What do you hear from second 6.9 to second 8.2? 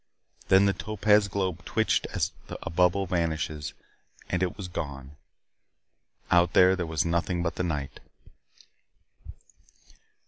nothing but the night.